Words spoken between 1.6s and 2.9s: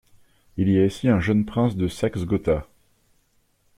de Saxe-Gotha.